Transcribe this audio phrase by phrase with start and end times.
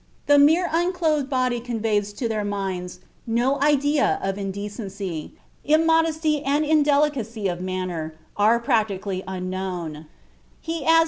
[0.25, 5.35] The mere unclothed body conveys to their minds no idea of indecency.
[5.63, 10.07] Immodesty and indelicacy of manner are practically unknown."